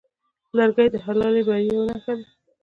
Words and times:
لرګی 0.57 0.87
د 0.91 0.95
حلالې 1.05 1.41
بریاوې 1.47 1.83
نښه 1.89 2.13
ده. 2.17 2.25